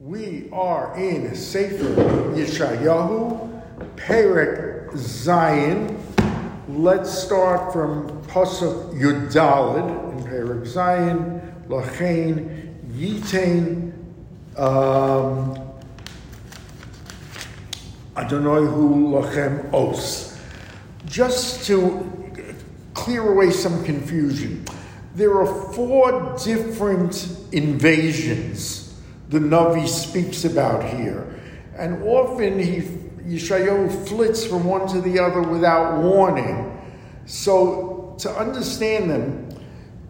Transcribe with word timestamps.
We 0.00 0.48
are 0.52 0.96
in 0.96 1.34
Sefer 1.34 1.92
Yeshayahu, 2.36 3.62
Perek 3.96 4.92
Zayin. 4.92 5.98
Let's 6.68 7.10
start 7.10 7.72
from 7.72 8.06
Pasuk 8.28 8.94
Yudalid 8.94 10.12
in 10.12 10.24
Perek 10.24 10.72
Zayin, 10.72 11.66
Lachain, 11.66 12.76
Yitain, 12.92 13.92
um, 14.56 15.56
Adonoihu 18.14 19.10
Lachem 19.10 19.72
Os. 19.74 20.38
Just 21.06 21.66
to 21.66 22.38
clear 22.94 23.32
away 23.32 23.50
some 23.50 23.82
confusion, 23.82 24.64
there 25.16 25.36
are 25.40 25.72
four 25.72 26.36
different 26.44 27.36
invasions 27.50 28.77
the 29.28 29.38
Navi 29.38 29.86
speaks 29.86 30.44
about 30.44 30.82
here. 30.84 31.38
And 31.76 32.02
often 32.02 32.58
he, 32.58 32.80
Yeshayahu 33.22 34.08
flits 34.08 34.44
from 34.44 34.64
one 34.64 34.88
to 34.88 35.00
the 35.00 35.18
other 35.18 35.42
without 35.42 36.02
warning. 36.02 36.74
So 37.26 38.16
to 38.18 38.30
understand 38.30 39.10
them, 39.10 39.48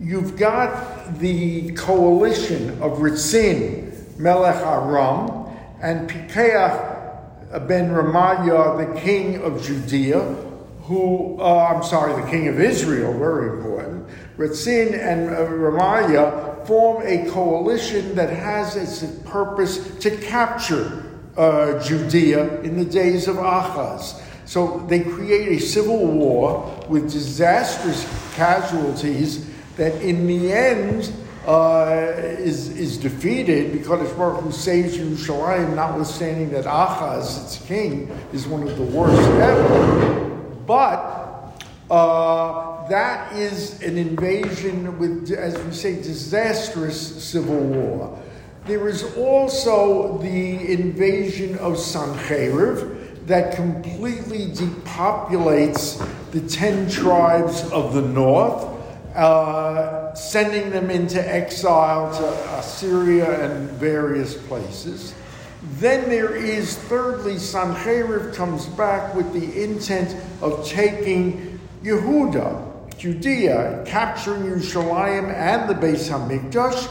you've 0.00 0.36
got 0.36 1.18
the 1.18 1.72
coalition 1.72 2.70
of 2.80 2.98
Ritzin, 2.98 4.18
Melech 4.18 4.56
Aram, 4.56 5.46
and 5.82 6.08
Pekach 6.08 6.98
ben 7.66 7.90
Ramaya, 7.90 8.94
the 8.94 9.00
king 9.00 9.42
of 9.42 9.62
Judea, 9.62 10.20
who, 10.82 11.38
uh, 11.40 11.72
I'm 11.74 11.82
sorry, 11.82 12.20
the 12.20 12.28
king 12.30 12.48
of 12.48 12.60
Israel, 12.60 13.12
very 13.18 13.50
important. 13.58 14.08
Ritzin 14.38 14.94
and 14.94 15.30
uh, 15.30 15.40
Ramaya 15.48 16.64
form 16.64 17.02
a 17.04 17.28
coalition 17.28 18.14
that 18.14 18.30
has 18.30 18.76
its 18.76 19.02
purpose 19.28 19.96
to 19.98 20.16
capture 20.18 21.04
uh, 21.36 21.82
Judea 21.82 22.60
in 22.62 22.76
the 22.78 22.84
days 22.84 23.26
of 23.26 23.38
Ahaz. 23.38 24.22
So 24.44 24.86
they 24.88 25.00
create 25.00 25.48
a 25.48 25.60
civil 25.60 26.06
war 26.06 26.84
with 26.88 27.12
disastrous 27.12 28.06
casualties 28.34 29.48
that 29.76 30.00
in 30.00 30.26
the 30.26 30.52
end 30.52 31.12
uh, 31.46 32.12
is, 32.16 32.68
is 32.76 32.96
defeated 32.96 33.72
because 33.72 34.02
it's 34.02 34.12
Baruch 34.12 34.42
who 34.42 34.52
saves 34.52 34.96
Yerushalayim, 34.98 35.74
notwithstanding 35.74 36.50
that 36.50 36.66
Ahaz, 36.66 37.42
its 37.42 37.66
king, 37.66 38.08
is 38.32 38.46
one 38.46 38.62
of 38.62 38.76
the 38.76 38.84
worst 38.84 39.20
ever. 39.40 40.24
But 40.66 41.17
uh, 41.90 42.86
that 42.88 43.32
is 43.34 43.80
an 43.82 43.96
invasion 43.96 44.98
with, 44.98 45.30
as 45.32 45.58
we 45.62 45.72
say, 45.72 45.94
disastrous 45.96 47.24
civil 47.24 47.58
war. 47.58 48.22
There 48.66 48.88
is 48.88 49.16
also 49.16 50.18
the 50.18 50.72
invasion 50.72 51.56
of 51.58 51.74
Sancheriv 51.74 53.26
that 53.26 53.54
completely 53.54 54.52
depopulates 54.52 56.02
the 56.32 56.40
10 56.40 56.90
tribes 56.90 57.62
of 57.70 57.94
the 57.94 58.02
north, 58.02 58.64
uh, 59.14 60.14
sending 60.14 60.70
them 60.70 60.90
into 60.90 61.20
exile 61.26 62.12
to 62.14 62.58
Assyria 62.58 63.44
and 63.44 63.70
various 63.72 64.34
places. 64.34 65.14
Then 65.78 66.08
there 66.08 66.34
is, 66.36 66.76
thirdly, 66.76 67.34
Sancheriv 67.34 68.34
comes 68.34 68.66
back 68.66 69.14
with 69.14 69.32
the 69.32 69.62
intent 69.62 70.14
of 70.40 70.66
taking 70.66 71.47
Yehuda, 71.82 72.96
Judea, 72.98 73.84
capturing 73.86 74.42
Yerushalayim 74.42 75.32
and 75.32 75.70
the 75.70 75.74
Beis 75.74 76.08
Hamikdash, 76.08 76.88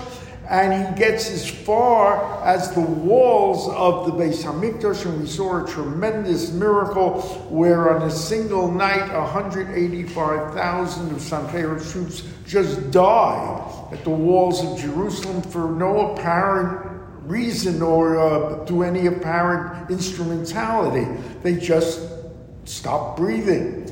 and 0.50 0.74
he 0.74 0.96
gets 0.98 1.30
as 1.30 1.46
far 1.50 2.42
as 2.46 2.74
the 2.74 2.80
walls 2.80 3.68
of 3.70 4.06
the 4.06 4.14
Beis 4.14 4.44
Hamikdash, 4.44 5.06
and 5.06 5.20
we 5.20 5.28
saw 5.28 5.62
a 5.62 5.68
tremendous 5.68 6.54
miracle 6.54 7.20
where 7.50 7.94
on 7.94 8.04
a 8.08 8.12
single 8.12 8.72
night, 8.72 9.12
185,000 9.12 11.12
of 11.12 11.18
Sancherib's 11.18 11.92
troops 11.92 12.24
just 12.46 12.90
died 12.92 13.90
at 13.92 14.06
the 14.06 14.10
walls 14.10 14.64
of 14.64 14.80
Jerusalem 14.80 15.42
for 15.42 15.70
no 15.72 16.14
apparent 16.14 16.94
reason 17.24 17.82
or 17.82 18.18
uh, 18.18 18.66
through 18.66 18.84
any 18.84 19.08
apparent 19.08 19.92
instrumentality. 19.92 21.06
They 21.44 21.58
just 21.58 22.08
stopped 22.64 23.18
breathing. 23.18 23.87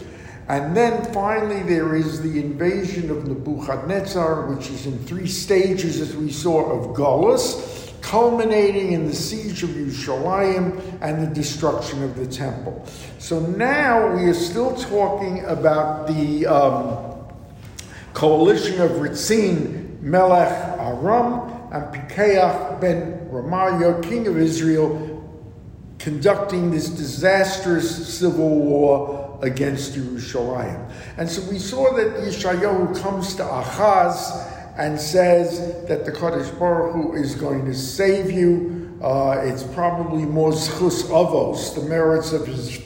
And 0.47 0.77
then 0.77 1.03
finally, 1.11 1.63
there 1.63 1.95
is 1.95 2.21
the 2.21 2.39
invasion 2.39 3.09
of 3.09 3.27
Nebuchadnezzar, 3.27 4.53
which 4.53 4.69
is 4.69 4.85
in 4.85 4.99
three 4.99 5.27
stages, 5.27 5.99
as 5.99 6.15
we 6.15 6.31
saw, 6.31 6.71
of 6.71 6.95
Golis, 6.95 7.91
culminating 8.01 8.91
in 8.91 9.07
the 9.07 9.15
siege 9.15 9.63
of 9.63 9.71
Yerushalayim 9.71 11.01
and 11.01 11.23
the 11.23 11.33
destruction 11.33 12.03
of 12.03 12.15
the 12.15 12.27
temple. 12.27 12.85
So 13.17 13.39
now 13.39 14.15
we 14.15 14.25
are 14.25 14.35
still 14.35 14.75
talking 14.75 15.43
about 15.45 16.05
the 16.05 16.45
um, 16.45 17.15
coalition 18.13 18.79
of 18.81 18.91
Ritzin, 18.91 19.99
Melech 20.01 20.77
Aram, 20.77 21.51
and 21.71 21.91
Pekach 21.91 22.79
ben 22.79 23.27
Ramaliah, 23.31 24.03
king 24.03 24.27
of 24.27 24.37
Israel, 24.37 25.11
conducting 25.97 26.69
this 26.69 26.89
disastrous 26.89 28.15
civil 28.15 28.59
war 28.59 29.14
against 29.41 29.93
Yerushalayim. 29.93 30.91
And 31.17 31.29
so 31.29 31.41
we 31.49 31.59
saw 31.59 31.93
that 31.95 32.17
Yeshayahu 32.17 33.01
comes 33.01 33.35
to 33.35 33.43
Achaz 33.43 34.51
and 34.77 34.99
says 34.99 35.85
that 35.87 36.05
the 36.05 36.11
Kadosh 36.11 36.57
Baruch 36.59 36.93
Hu 36.93 37.13
is 37.13 37.35
going 37.35 37.65
to 37.65 37.73
save 37.73 38.31
you. 38.31 38.97
Uh, 39.01 39.41
it's 39.43 39.63
probably 39.63 40.23
Mozchus 40.23 41.03
Avos, 41.03 41.75
the 41.75 41.81
merits 41.81 42.33
of 42.33 42.47
his 42.47 42.81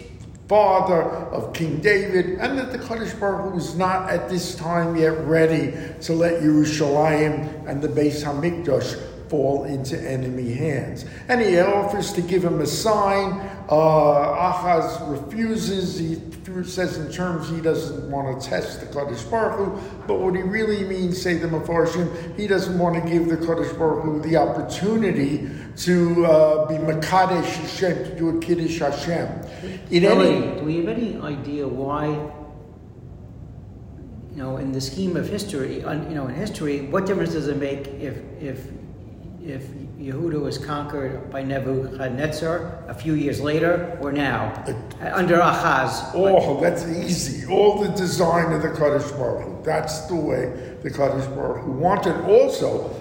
father, 0.47 1.03
of 1.03 1.53
King 1.53 1.79
David, 1.79 2.39
and 2.39 2.57
that 2.57 2.71
the 2.71 2.79
Kadosh 2.79 3.19
Baruch 3.19 3.53
Hu 3.53 3.57
is 3.57 3.75
not 3.75 4.09
at 4.09 4.29
this 4.29 4.55
time 4.55 4.95
yet 4.95 5.17
ready 5.25 5.73
to 6.01 6.13
let 6.13 6.41
Yerushalayim 6.41 7.67
and 7.67 7.81
the 7.81 7.87
Beis 7.87 8.23
Hamikdash 8.23 8.99
fall 9.29 9.63
into 9.65 9.99
enemy 9.99 10.51
hands. 10.51 11.05
And 11.27 11.39
he 11.39 11.59
offers 11.59 12.11
to 12.13 12.21
give 12.21 12.43
him 12.43 12.61
a 12.61 12.65
sign. 12.65 13.33
Uh, 13.69 13.75
Ahaz 13.75 14.99
refuses. 15.03 15.99
He 15.99 16.21
says 16.63 16.97
in 16.97 17.11
terms 17.11 17.47
he 17.49 17.61
doesn't 17.61 18.09
want 18.09 18.41
to 18.41 18.49
test 18.49 18.79
the 18.79 18.87
Kadosh 18.87 19.29
Baruch 19.29 19.57
Hu, 19.57 19.97
but 20.07 20.19
what 20.19 20.35
he 20.35 20.41
really 20.41 20.83
means, 20.83 21.21
say 21.21 21.35
the 21.35 21.47
Mefarshim, 21.47 22.37
he 22.37 22.47
doesn't 22.47 22.77
want 22.79 22.95
to 22.95 23.07
give 23.07 23.29
the 23.29 23.37
Kadosh 23.37 23.77
Baruch 23.77 24.03
Hu 24.03 24.21
the 24.21 24.35
opportunity 24.35 25.47
to 25.77 26.25
uh, 26.25 26.67
be 26.67 26.73
Makadesh 26.75 27.43
Hashem, 27.43 28.03
to 28.03 28.15
do 28.17 28.37
a 28.37 28.39
Kiddush 28.39 28.79
Hashem. 28.79 29.27
In 29.91 30.05
any, 30.05 30.59
do 30.59 30.63
we 30.65 30.77
have 30.77 30.87
any 30.87 31.17
idea 31.19 31.67
why 31.67 32.07
you 34.35 34.45
know, 34.45 34.57
in 34.57 34.71
the 34.71 34.81
scheme 34.81 35.17
of 35.17 35.27
history, 35.27 35.77
you 35.77 36.15
know, 36.15 36.27
in 36.27 36.35
history, 36.35 36.81
what 36.81 37.05
difference 37.05 37.33
does 37.33 37.47
it 37.47 37.57
make 37.57 37.87
if 37.87 38.17
if 38.41 38.67
if 39.49 39.67
Yehuda 39.99 40.39
was 40.39 40.57
conquered 40.57 41.31
by 41.31 41.43
Nebuchadnezzar 41.43 42.83
a 42.87 42.93
few 42.93 43.13
years 43.13 43.41
later 43.41 43.97
or 44.01 44.11
now, 44.11 44.63
under 45.01 45.39
Ahaz. 45.39 46.11
Oh, 46.13 46.59
that's 46.61 46.85
easy. 46.87 47.51
All 47.51 47.81
the 47.81 47.89
design 47.89 48.53
of 48.53 48.61
the 48.61 48.69
Kadosh 48.69 49.11
Baruch 49.17 49.45
Hu. 49.45 49.63
That's 49.63 50.01
the 50.01 50.15
way 50.15 50.77
the 50.83 50.89
Kadosh 50.89 51.27
Baruch 51.35 51.63
Hu 51.63 51.71
wanted. 51.71 52.15
Also, 52.25 52.95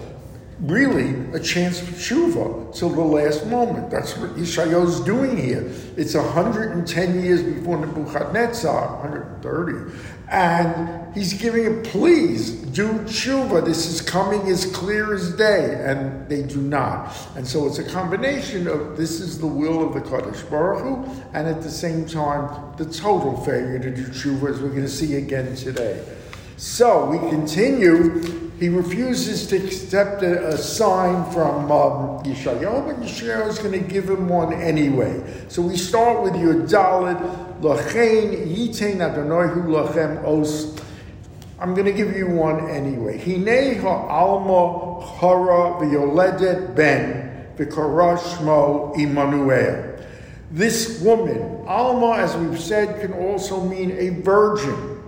really 0.59 1.15
a 1.33 1.39
chance 1.39 1.79
for 1.79 1.91
tshuva 1.93 2.75
till 2.75 2.89
the 2.89 3.01
last 3.01 3.45
moment. 3.45 3.89
That's 3.89 4.17
what 4.17 4.37
is 4.37 4.99
doing 5.01 5.37
here. 5.37 5.71
It's 5.95 6.15
110 6.15 7.23
years 7.23 7.41
before 7.43 7.77
Nebuchadnezzar, 7.77 8.99
130, 8.99 9.95
and 10.29 11.13
he's 11.15 11.33
giving 11.33 11.65
it, 11.65 11.85
please 11.85 12.51
do 12.51 12.87
tshuva. 12.87 13.65
This 13.65 13.87
is 13.87 14.01
coming 14.01 14.47
as 14.47 14.65
clear 14.67 15.13
as 15.13 15.33
day, 15.35 15.81
and 15.83 16.27
they 16.29 16.43
do 16.43 16.61
not. 16.61 17.15
And 17.35 17.47
so 17.47 17.65
it's 17.65 17.79
a 17.79 17.83
combination 17.83 18.67
of 18.67 18.95
this 18.95 19.19
is 19.19 19.39
the 19.39 19.47
will 19.47 19.85
of 19.85 19.93
the 19.93 20.01
Kadosh 20.01 20.47
Baruch 20.49 20.83
Hu, 20.83 21.23
and 21.33 21.47
at 21.47 21.61
the 21.61 21.71
same 21.71 22.05
time, 22.05 22.75
the 22.77 22.85
total 22.85 23.37
failure 23.43 23.79
to 23.79 23.95
do 23.95 24.05
tshuva, 24.05 24.51
as 24.51 24.61
we're 24.61 24.69
going 24.69 24.81
to 24.83 24.89
see 24.89 25.15
again 25.15 25.55
today. 25.55 26.03
So 26.57 27.05
we 27.05 27.17
continue 27.29 28.48
he 28.59 28.67
refuses 28.67 29.47
to 29.47 29.55
accept 29.55 30.21
a, 30.21 30.49
a 30.49 30.57
sign 30.57 31.31
from 31.31 31.71
um, 31.71 32.23
Yeshayahu, 32.23 32.87
but 32.87 32.99
Yeshayahu 33.01 33.47
is 33.47 33.59
going 33.59 33.71
to 33.71 33.79
give 33.79 34.09
him 34.09 34.27
one 34.27 34.53
anyway. 34.53 35.23
So 35.47 35.61
we 35.61 35.77
start 35.77 36.23
with 36.23 36.33
Yudalid, 36.33 37.61
Lachain, 37.61 38.53
Yitain 38.53 38.97
Adonoihu 38.97 39.65
Lachem 39.65 40.25
Os. 40.25 40.77
I'm 41.57 41.73
going 41.73 41.85
to 41.85 41.93
give 41.93 42.15
you 42.15 42.27
one 42.27 42.69
anyway. 42.69 43.17
Hine 43.17 43.79
ha'alma 43.79 45.05
hara 45.05 45.79
v'yoledet 45.79 46.75
ben 46.75 47.47
v'karashmo 47.57 48.97
Immanuel. 48.99 49.97
This 50.51 51.01
woman, 51.01 51.63
Alma, 51.65 52.17
as 52.17 52.35
we've 52.35 52.59
said, 52.59 52.99
can 52.99 53.13
also 53.13 53.63
mean 53.63 53.91
a 53.91 54.09
virgin 54.21 54.98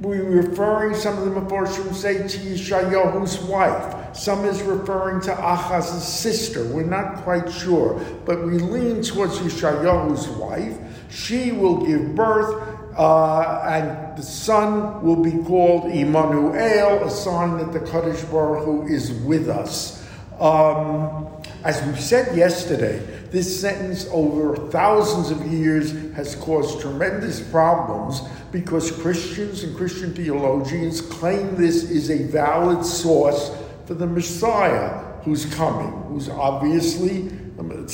we 0.00 0.16
are 0.16 0.24
referring 0.24 0.94
some 0.94 1.18
of 1.18 1.26
the 1.26 1.40
Mephoshim 1.40 1.94
say 1.94 2.14
to 2.26 2.38
Yeshayahu's 2.38 3.38
wife. 3.40 4.16
Some 4.16 4.46
is 4.46 4.62
referring 4.62 5.20
to 5.22 5.30
Achaz's 5.30 6.02
sister. 6.02 6.64
We're 6.64 6.84
not 6.84 7.16
quite 7.16 7.52
sure, 7.52 8.00
but 8.24 8.42
we 8.42 8.52
lean 8.52 9.02
towards 9.02 9.38
Yeshayahu's 9.38 10.26
wife. 10.28 10.78
She 11.10 11.52
will 11.52 11.84
give 11.84 12.14
birth, 12.14 12.66
uh, 12.98 13.62
and 13.68 14.16
the 14.16 14.22
son 14.22 15.02
will 15.02 15.22
be 15.22 15.32
called 15.44 15.92
Immanuel, 15.92 16.54
a 16.54 17.10
sign 17.10 17.58
that 17.58 17.72
the 17.74 17.80
Kadosh 17.80 18.30
Baruch 18.30 18.64
Hu 18.64 18.86
is 18.86 19.12
with 19.12 19.50
us. 19.50 20.02
Um, 20.38 21.39
as 21.64 21.82
we 21.84 21.94
said 22.00 22.36
yesterday, 22.36 22.98
this 23.30 23.60
sentence 23.60 24.06
over 24.10 24.56
thousands 24.70 25.30
of 25.30 25.52
years 25.52 25.92
has 26.14 26.34
caused 26.36 26.80
tremendous 26.80 27.40
problems 27.40 28.22
because 28.50 28.90
Christians 28.90 29.62
and 29.62 29.76
Christian 29.76 30.14
theologians 30.14 31.00
claim 31.00 31.54
this 31.56 31.90
is 31.90 32.10
a 32.10 32.24
valid 32.24 32.84
source 32.84 33.54
for 33.86 33.94
the 33.94 34.06
Messiah 34.06 35.10
who's 35.22 35.44
coming, 35.54 35.92
who's 36.08 36.28
obviously 36.28 37.28
um, 37.58 37.86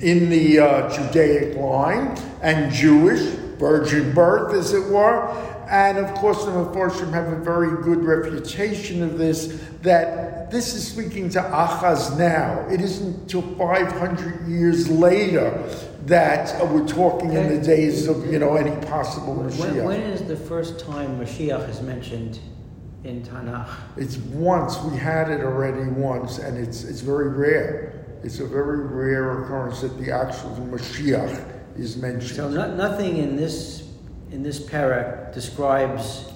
in 0.00 0.30
the 0.30 0.58
uh, 0.60 0.90
Judaic 0.90 1.56
line 1.56 2.16
and 2.42 2.72
Jewish, 2.72 3.20
virgin 3.58 4.14
birth, 4.14 4.54
as 4.54 4.72
it 4.72 4.84
were. 4.90 5.55
And 5.68 5.98
of 5.98 6.14
course, 6.14 6.44
the 6.44 6.52
Meforshim 6.52 7.12
have 7.12 7.32
a 7.32 7.36
very 7.36 7.82
good 7.82 8.04
reputation 8.04 9.02
of 9.02 9.18
this, 9.18 9.60
that 9.82 10.50
this 10.50 10.74
is 10.74 10.86
speaking 10.86 11.28
to 11.30 11.40
Achaz 11.40 12.16
now. 12.16 12.64
It 12.70 12.80
isn't 12.80 13.22
until 13.22 13.42
500 13.56 14.46
years 14.46 14.88
later 14.88 15.50
that 16.06 16.56
we're 16.70 16.86
talking 16.86 17.32
in 17.32 17.48
the 17.48 17.60
days 17.60 18.06
of, 18.06 18.32
you 18.32 18.38
know, 18.38 18.54
any 18.54 18.74
possible 18.86 19.34
Mashiach. 19.34 19.74
When, 19.74 19.86
when 19.86 20.00
is 20.02 20.22
the 20.22 20.36
first 20.36 20.78
time 20.78 21.18
Mashiach 21.18 21.68
is 21.68 21.80
mentioned 21.82 22.38
in 23.02 23.22
Tanakh? 23.22 23.68
It's 23.96 24.18
once, 24.18 24.78
we 24.82 24.96
had 24.96 25.30
it 25.30 25.40
already 25.40 25.90
once, 25.90 26.38
and 26.38 26.56
it's, 26.56 26.84
it's 26.84 27.00
very 27.00 27.28
rare. 27.28 28.04
It's 28.22 28.38
a 28.38 28.46
very 28.46 28.86
rare 28.86 29.42
occurrence 29.42 29.80
that 29.80 29.98
the 29.98 30.12
actual 30.12 30.50
Mashiach 30.70 31.76
is 31.76 31.96
mentioned. 31.96 32.36
So 32.36 32.48
no, 32.48 32.72
nothing 32.72 33.16
in 33.16 33.34
this 33.34 33.85
in 34.30 34.42
this 34.42 34.58
parak 34.58 35.32
describes 35.32 36.32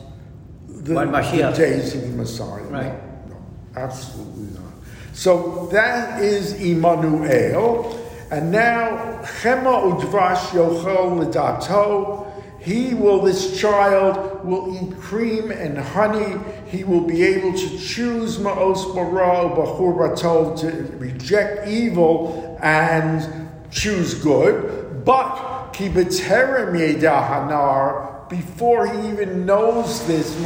the, 0.69 0.95
what 0.95 1.09
Mashiach- 1.09 1.53
the 1.55 1.59
days 1.59 1.95
of 1.95 2.03
the 2.03 2.09
Messiah. 2.09 2.63
Right. 2.65 3.29
No, 3.29 3.35
no, 3.35 3.43
absolutely 3.77 4.59
not. 4.59 4.73
So 5.13 5.67
that 5.73 6.23
is 6.23 6.55
Immanuel. 6.61 7.97
And 8.31 8.53
now, 8.53 9.21
Chema 9.23 9.93
Udvash 9.93 10.51
Yochel 10.51 11.33
Lidato. 11.33 12.27
He 12.61 12.93
will, 12.93 13.23
this 13.23 13.59
child 13.59 14.45
will 14.45 14.77
eat 14.77 14.99
cream 15.01 15.51
and 15.51 15.79
honey. 15.79 16.39
He 16.67 16.85
will 16.85 17.01
be 17.01 17.23
able 17.23 17.59
to 17.59 17.79
choose 17.79 18.37
Ma'os 18.37 18.95
Bara 18.95 19.49
Bachur 19.57 20.59
to 20.61 20.97
reject 20.99 21.67
evil 21.67 22.59
and 22.63 23.49
choose 23.71 24.15
good. 24.15 25.05
But 25.05 25.50
Yedahanar, 25.73 28.29
before 28.29 28.87
he 28.87 29.09
even 29.09 29.45
knows 29.45 30.07
this, 30.07 30.39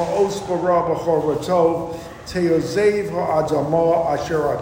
asher. 4.11 4.59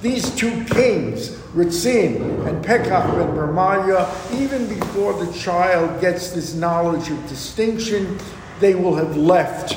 These 0.00 0.34
two 0.34 0.64
kings, 0.64 1.30
Ritzin 1.54 2.46
and 2.46 2.64
Pekach 2.64 3.14
ben 3.14 3.36
Remaliah, 3.36 4.08
even 4.40 4.66
before 4.66 5.12
the 5.12 5.30
child 5.32 6.00
gets 6.00 6.30
this 6.30 6.54
knowledge 6.54 7.10
of 7.10 7.28
distinction, 7.28 8.18
they 8.60 8.74
will 8.74 8.94
have 8.94 9.16
left 9.16 9.76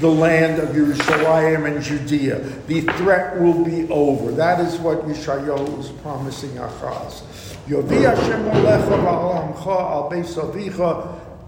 the 0.00 0.08
land 0.08 0.58
of 0.58 0.70
Yerushalayim 0.70 1.70
and 1.70 1.82
Judea. 1.82 2.38
The 2.66 2.80
threat 2.96 3.38
will 3.38 3.62
be 3.62 3.86
over. 3.90 4.32
That 4.32 4.58
is 4.60 4.78
what 4.78 5.06
Yeshayahu 5.06 5.78
is 5.78 5.90
promising 6.00 6.52
Achaz. 6.52 7.22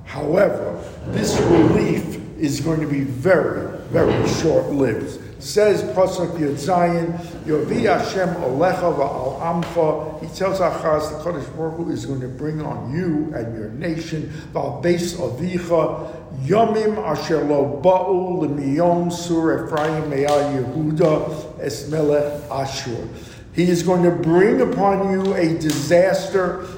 However, 0.04 0.84
this 1.06 1.40
relief 1.40 2.38
is 2.38 2.60
going 2.60 2.80
to 2.80 2.86
be 2.86 3.00
very, 3.00 3.78
very 3.88 4.28
short 4.28 4.66
lived. 4.66 5.31
Says 5.42 5.82
Pasuk 5.82 6.38
Yud 6.38 6.54
Zayin, 6.54 7.18
Yovi 7.44 7.82
Hashem 7.82 8.28
Olecha 8.36 8.96
Va'al 8.96 9.40
Amcha. 9.40 10.20
He 10.22 10.28
tells 10.38 10.60
Achaz, 10.60 11.10
the 11.10 11.30
Kodesh 11.30 11.56
Baruch 11.56 11.78
Hu 11.78 11.90
is 11.90 12.06
going 12.06 12.20
to 12.20 12.28
bring 12.28 12.62
on 12.62 12.94
you 12.94 13.34
and 13.34 13.58
your 13.58 13.70
nation, 13.70 14.28
Val 14.52 14.80
Beis 14.80 15.16
Avicha, 15.16 16.14
Yomim 16.46 16.96
Asher 16.96 17.42
Lo 17.42 17.80
Ba'u 17.82 18.46
Lemiyom 18.46 19.12
Sur 19.12 19.66
Ephraim 19.66 20.08
Me'al 20.08 20.62
Yehuda 20.62 21.58
Es 21.60 21.88
Melech 21.88 22.48
Ashur. 22.48 23.08
He 23.52 23.68
is 23.68 23.82
going 23.82 24.04
to 24.04 24.12
bring 24.12 24.60
upon 24.60 25.10
you 25.10 25.34
a 25.34 25.58
disaster 25.58 26.68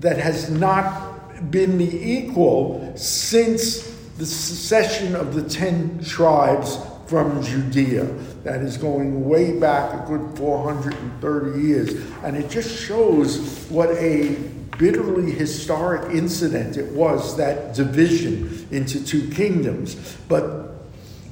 that 0.00 0.18
has 0.18 0.50
not 0.50 1.50
been 1.50 1.78
the 1.78 1.90
equal 1.90 2.92
since 2.94 3.90
the 4.18 4.26
secession 4.26 5.16
of 5.16 5.34
the 5.34 5.42
ten 5.48 5.98
tribes 6.04 6.76
from 7.12 7.42
Judea. 7.42 8.06
That 8.42 8.62
is 8.62 8.78
going 8.78 9.28
way 9.28 9.60
back 9.60 9.92
a 9.92 10.08
good 10.08 10.34
430 10.38 11.60
years. 11.60 11.90
And 12.22 12.34
it 12.34 12.48
just 12.48 12.74
shows 12.74 13.66
what 13.68 13.90
a 13.90 14.36
bitterly 14.78 15.30
historic 15.30 16.10
incident 16.14 16.78
it 16.78 16.90
was, 16.92 17.36
that 17.36 17.74
division 17.74 18.66
into 18.70 19.04
two 19.04 19.28
kingdoms. 19.28 20.16
But 20.26 20.71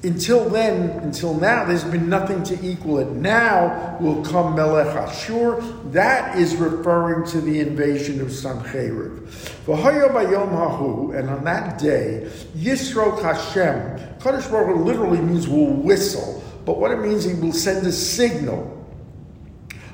until 0.02 0.48
then, 0.48 0.90
until 1.00 1.34
now, 1.34 1.64
there's 1.64 1.84
been 1.84 2.08
nothing 2.08 2.42
to 2.44 2.66
equal 2.66 2.98
it. 3.00 3.08
Now 3.10 3.98
will 4.00 4.24
come 4.24 4.54
Melech 4.54 4.96
Ashur. 4.96 5.60
That 5.90 6.38
is 6.38 6.56
referring 6.56 7.26
to 7.28 7.40
the 7.40 7.60
invasion 7.60 8.20
of 8.20 8.28
Sancherib. 8.28 9.26
bayom 9.66 10.50
hahu, 10.50 11.18
and 11.18 11.28
on 11.28 11.44
that 11.44 11.78
day, 11.78 12.30
Yisro 12.56 13.20
Hashem. 13.22 14.18
Kaddish 14.20 14.46
Baruch 14.46 14.84
literally 14.84 15.20
means 15.20 15.46
will 15.46 15.72
whistle, 15.72 16.42
but 16.64 16.78
what 16.78 16.90
it 16.90 17.00
means, 17.00 17.24
he 17.24 17.34
will 17.34 17.52
send 17.52 17.86
a 17.86 17.92
signal. 17.92 18.78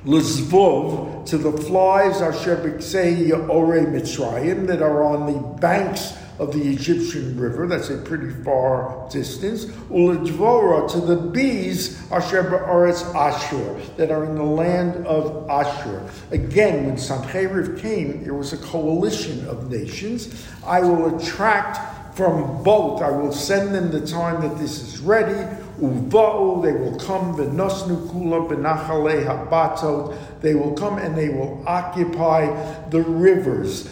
Lizvov 0.04 1.26
to 1.26 1.36
the 1.36 1.50
flies 1.50 2.22
Asher 2.22 2.56
B'ksei 2.56 3.48
Ore 3.48 3.78
Mitzrayim 3.86 4.68
that 4.68 4.80
are 4.80 5.02
on 5.02 5.32
the 5.32 5.40
banks 5.60 6.16
of 6.38 6.52
the 6.52 6.62
Egyptian 6.62 7.38
river, 7.38 7.66
that's 7.66 7.90
a 7.90 7.98
pretty 7.98 8.30
far 8.42 9.08
distance. 9.10 9.66
Uladvora 9.90 10.90
to 10.92 11.00
the 11.00 11.16
bees, 11.16 12.00
Asher 12.10 12.42
Ba'aretz 12.42 13.14
Ashur, 13.14 13.80
that 13.96 14.10
are 14.10 14.24
in 14.24 14.34
the 14.34 14.42
land 14.42 15.06
of 15.06 15.48
Ashur. 15.48 16.08
Again, 16.30 16.86
when 16.86 16.96
Sancheriv 16.96 17.78
came, 17.80 18.22
there 18.24 18.34
was 18.34 18.52
a 18.52 18.58
coalition 18.58 19.46
of 19.48 19.70
nations. 19.70 20.46
I 20.64 20.80
will 20.80 21.18
attract 21.18 22.16
from 22.16 22.62
both, 22.62 23.02
I 23.02 23.10
will 23.10 23.32
send 23.32 23.74
them 23.74 23.90
the 23.90 24.06
time 24.06 24.40
that 24.40 24.58
this 24.58 24.82
is 24.82 25.00
ready. 25.00 25.34
Uva'u, 25.80 26.62
they 26.62 26.72
will 26.72 26.98
come, 26.98 27.36
v'nosnu 27.36 28.08
kula 28.08 28.48
b'nachalei 28.48 29.26
habatot, 29.26 30.16
they 30.40 30.54
will 30.54 30.72
come 30.72 30.96
and 30.98 31.16
they 31.16 31.28
will 31.28 31.62
occupy 31.66 32.46
the 32.90 33.02
rivers, 33.02 33.84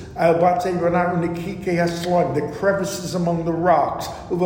the 2.32 2.52
crevices 2.58 3.14
among 3.14 3.44
the 3.44 3.52
rocks, 3.52 4.08
in 4.30 4.38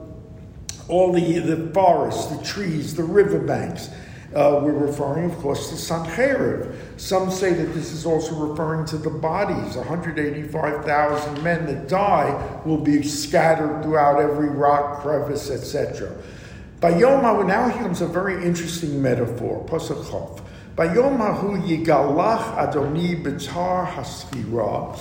all 0.87 1.13
the, 1.13 1.39
the 1.39 1.71
forests, 1.73 2.25
the 2.35 2.43
trees, 2.43 2.95
the 2.95 3.03
riverbanks. 3.03 3.89
Uh, 4.33 4.61
we're 4.63 4.71
referring, 4.71 5.29
of 5.29 5.37
course, 5.39 5.69
to 5.69 5.75
Sancherib. 5.75 6.73
Some 6.97 7.29
say 7.29 7.53
that 7.53 7.73
this 7.73 7.91
is 7.91 8.05
also 8.05 8.33
referring 8.35 8.85
to 8.85 8.97
the 8.97 9.09
bodies. 9.09 9.75
185,000 9.75 11.43
men 11.43 11.65
that 11.65 11.89
die 11.89 12.61
will 12.65 12.77
be 12.77 13.03
scattered 13.03 13.83
throughout 13.83 14.21
every 14.21 14.49
rock, 14.49 15.01
crevice, 15.01 15.49
etc. 15.49 16.15
By 16.79 16.97
Yom 16.97 17.45
now 17.45 17.67
here 17.69 17.83
comes 17.83 18.01
a 18.01 18.07
very 18.07 18.43
interesting 18.43 19.01
metaphor, 19.01 19.65
Pasachov. 19.67 20.41
By 20.77 20.93
Yom 20.93 21.17
Hahu 21.17 21.61
Yigalach 21.67 22.55
Adoni 22.55 23.21
B'tar 23.21 23.85
Haschira. 23.85 24.97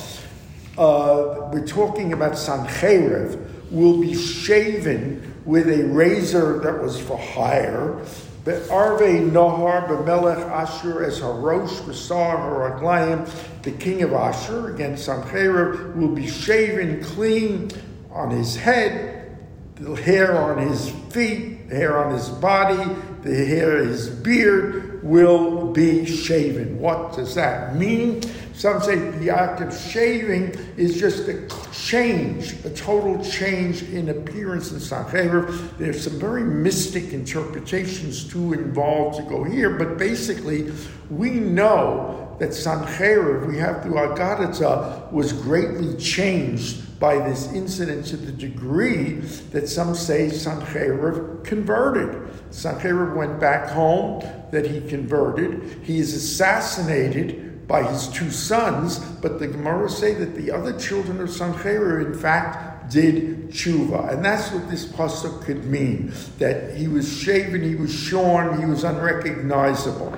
Uh, 0.76 1.48
we're 1.52 1.66
talking 1.66 2.12
about 2.12 2.32
Sancherev, 2.32 3.70
will 3.70 4.00
be 4.00 4.14
shaven 4.14 5.34
with 5.44 5.68
a 5.68 5.84
razor 5.84 6.58
that 6.58 6.82
was 6.82 7.00
for 7.00 7.16
hire, 7.16 8.04
Arve 8.46 9.00
Nahar 9.30 9.86
B'melech 9.86 10.50
Ashur 10.50 11.04
as 11.04 11.20
Harosh 11.20 11.82
B'sar 11.82 12.38
Haraglayim, 12.38 13.28
the 13.62 13.72
king 13.72 14.02
of 14.02 14.14
Ashur, 14.14 14.74
against 14.74 15.06
Sancheiriv, 15.06 15.94
will 15.94 16.14
be 16.14 16.26
shaven 16.26 17.04
clean 17.04 17.70
on 18.10 18.30
his 18.30 18.56
head, 18.56 19.36
the 19.74 19.94
hair 19.94 20.36
on 20.38 20.56
his 20.56 20.90
feet, 21.10 21.68
the 21.68 21.74
hair 21.74 22.02
on 22.02 22.14
his 22.14 22.28
body, 22.28 22.82
the 23.22 23.44
hair, 23.44 23.84
his 23.84 24.08
beard 24.08 25.02
will 25.02 25.72
be 25.72 26.06
shaven. 26.06 26.78
What 26.78 27.14
does 27.14 27.34
that 27.34 27.76
mean? 27.76 28.22
Some 28.60 28.82
say 28.82 28.96
the 28.96 29.30
act 29.30 29.62
of 29.62 29.74
shaving 29.74 30.50
is 30.76 31.00
just 31.00 31.26
a 31.28 31.48
change, 31.72 32.62
a 32.66 32.68
total 32.68 33.24
change 33.24 33.84
in 33.84 34.10
appearance 34.10 34.70
in 34.70 34.76
Sancheiriv. 34.76 35.78
There's 35.78 36.04
some 36.04 36.20
very 36.20 36.44
mystic 36.44 37.14
interpretations 37.14 38.22
too 38.30 38.52
involved 38.52 39.16
to 39.16 39.22
go 39.22 39.44
here, 39.44 39.70
but 39.78 39.96
basically, 39.96 40.70
we 41.08 41.30
know 41.30 42.36
that 42.38 42.50
Sancheiriv, 42.50 43.48
we 43.48 43.56
have 43.56 43.82
through 43.82 43.94
Agadatza, 43.94 45.10
was 45.10 45.32
greatly 45.32 45.96
changed 45.96 47.00
by 47.00 47.16
this 47.16 47.50
incident 47.54 48.04
to 48.08 48.18
the 48.18 48.30
degree 48.30 49.20
that 49.52 49.70
some 49.70 49.94
say 49.94 50.26
Sancheiriv 50.26 51.44
converted. 51.44 52.30
Sancheiriv 52.50 53.16
went 53.16 53.40
back 53.40 53.70
home, 53.70 54.22
that 54.50 54.66
he 54.66 54.86
converted. 54.86 55.80
He 55.82 55.98
is 55.98 56.12
assassinated 56.12 57.49
by 57.70 57.84
his 57.84 58.08
two 58.08 58.30
sons, 58.30 58.98
but 58.98 59.38
the 59.38 59.46
Gemara 59.46 59.88
say 59.88 60.12
that 60.14 60.34
the 60.34 60.50
other 60.50 60.76
children 60.76 61.20
of 61.20 61.28
Sancheiriv, 61.28 62.04
in 62.04 62.18
fact, 62.18 62.90
did 62.90 63.50
tshuva. 63.50 64.12
And 64.12 64.24
that's 64.24 64.50
what 64.50 64.68
this 64.68 64.84
pasuk 64.86 65.44
could 65.44 65.64
mean, 65.64 66.12
that 66.38 66.76
he 66.76 66.88
was 66.88 67.16
shaven, 67.16 67.62
he 67.62 67.76
was 67.76 67.94
shorn, 67.94 68.58
he 68.58 68.66
was 68.66 68.82
unrecognizable. 68.82 70.12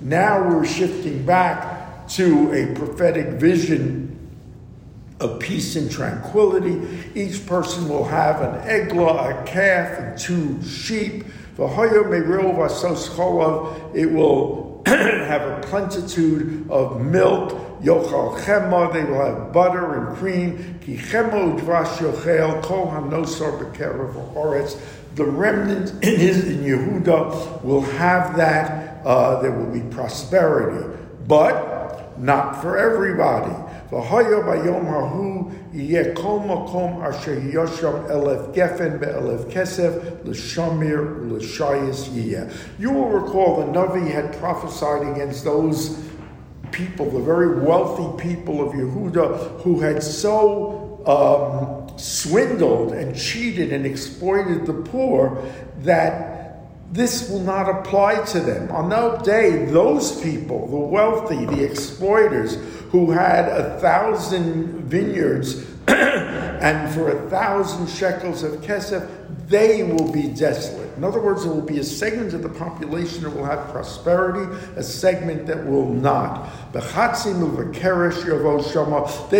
Now 0.00 0.48
we're 0.48 0.64
shifting 0.64 1.24
back 1.24 2.08
to 2.08 2.52
a 2.52 2.74
prophetic 2.74 3.26
vision 3.40 4.10
of 5.20 5.38
peace 5.38 5.76
and 5.76 5.88
tranquility. 5.90 6.80
Each 7.14 7.46
person 7.46 7.88
will 7.88 8.04
have 8.04 8.40
an 8.40 8.68
egla, 8.68 9.42
a 9.42 9.44
calf, 9.44 9.98
and 9.98 10.18
two 10.18 10.60
sheep. 10.62 11.24
It 13.94 14.12
will 14.12 14.82
have 14.86 15.42
a 15.42 15.60
plentitude 15.66 16.70
of 16.70 17.00
milk. 17.00 17.52
Yochal 17.80 18.38
chema, 18.40 18.92
they 18.92 19.04
will 19.04 19.24
have 19.24 19.52
butter 19.52 20.06
and 20.08 20.16
cream. 20.18 20.78
Ki 20.80 20.96
chemo 20.96 21.58
udvash 21.58 21.96
yochel, 21.98 22.62
kol 22.62 22.86
hanosar 22.86 23.58
b'kerev 23.58 24.34
oretz 24.34 24.78
the 25.14 25.24
remnant 25.24 25.90
in 26.04 26.20
his 26.20 26.44
Yehuda 26.44 27.62
will 27.62 27.82
have 27.82 28.36
that. 28.36 29.04
Uh, 29.04 29.40
there 29.40 29.50
will 29.50 29.72
be 29.72 29.80
prosperity, 29.94 30.86
but 31.26 32.18
not 32.18 32.60
for 32.60 32.76
everybody. 32.76 33.52
V'haya 33.90 34.44
bayom 34.44 34.84
hahu 34.86 35.59
yeh 35.72 36.12
kol 36.14 36.40
makom 36.40 37.02
asher 37.02 37.36
yosham 37.36 38.08
elef 38.10 38.54
gefen 38.54 38.98
be'elef 38.98 39.50
kesef 39.50 40.24
l'shamir 40.24 41.30
l'shayis 41.30 42.08
yeh. 42.14 42.50
You 42.78 42.90
will 42.90 43.08
recall 43.08 43.64
the 43.64 43.72
Navi 43.72 44.10
had 44.10 44.36
prophesied 44.38 45.12
against 45.12 45.44
those 45.44 46.04
people, 46.72 47.10
the 47.10 47.20
very 47.20 47.60
wealthy 47.60 48.22
people 48.22 48.66
of 48.66 48.74
Yehuda, 48.74 49.60
who 49.62 49.80
had 49.80 50.02
so 50.02 51.02
um, 51.06 51.98
swindled 51.98 52.92
and 52.92 53.16
cheated 53.16 53.72
and 53.72 53.86
exploited 53.86 54.66
the 54.66 54.74
poor 54.74 55.42
that 55.78 56.39
this 56.92 57.30
will 57.30 57.40
not 57.40 57.68
apply 57.68 58.24
to 58.26 58.40
them. 58.40 58.70
On 58.72 58.88
that 58.88 59.22
day, 59.24 59.64
those 59.66 60.20
people, 60.20 60.66
the 60.66 60.76
wealthy, 60.76 61.44
the 61.44 61.64
exploiters, 61.64 62.56
who 62.90 63.12
had 63.12 63.48
a 63.48 63.78
thousand 63.78 64.84
vineyards 64.84 65.64
and 65.88 66.92
for 66.92 67.10
a 67.10 67.30
thousand 67.30 67.88
shekels 67.88 68.42
of 68.42 68.60
kesef, 68.60 69.08
they 69.46 69.84
will 69.84 70.10
be 70.10 70.28
desolate. 70.28 70.89
In 71.00 71.04
other 71.04 71.18
words, 71.18 71.44
there 71.44 71.52
will 71.52 71.62
be 71.62 71.78
a 71.78 71.82
segment 71.82 72.34
of 72.34 72.42
the 72.42 72.50
population 72.50 73.22
that 73.22 73.30
will 73.30 73.46
have 73.46 73.70
prosperity, 73.70 74.54
a 74.76 74.82
segment 74.82 75.46
that 75.46 75.64
will 75.64 75.88
not. 75.88 76.50
They 76.74 76.80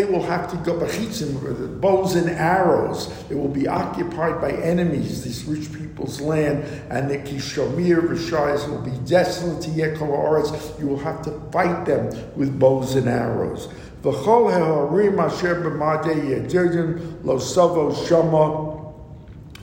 will 0.07 0.23
have 0.23 0.50
to 0.50 0.57
go, 0.64 0.79
with 0.79 1.81
bows 1.83 2.14
and 2.14 2.31
arrows. 2.31 3.12
They 3.29 3.35
will 3.35 3.49
be 3.49 3.69
occupied 3.69 4.40
by 4.40 4.52
enemies, 4.52 5.23
these 5.23 5.45
rich 5.45 5.71
people's 5.75 6.19
land, 6.19 6.64
and 6.88 7.11
the 7.11 7.19
Kishomir 7.19 8.09
Rishayas 8.09 8.67
will 8.67 8.81
be 8.81 8.97
desolate 9.07 9.61
to 9.64 9.69
Yekol 9.69 10.81
You 10.81 10.87
will 10.87 11.00
have 11.00 11.21
to 11.25 11.38
fight 11.52 11.85
them 11.85 12.07
with 12.37 12.59
bows 12.59 12.95
and 12.95 13.07
arrows. 13.07 13.69
V'chol 14.02 14.50
ha'harim 14.50 15.19
asher 15.19 15.57
b'madei 15.57 16.49
yedidin 16.49 17.23
lo 17.23 17.37
savo 17.38 17.93
shama 17.93 18.69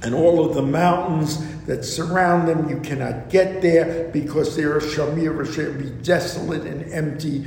and 0.04 0.14
all 0.14 0.46
of 0.46 0.54
the 0.54 0.62
mountains 0.62 1.40
that 1.66 1.84
surround 1.84 2.48
them, 2.48 2.70
you 2.70 2.80
cannot 2.80 3.30
get 3.30 3.62
there 3.62 4.10
because 4.10 4.56
they 4.56 4.64
are 4.64 4.80
shamir 4.80 5.44
shall 5.54 5.74
be 5.74 5.90
desolate 6.04 6.62
and 6.62 6.92
empty. 6.94 7.46